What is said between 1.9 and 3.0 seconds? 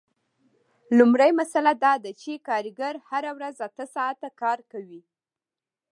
ده چې کارګر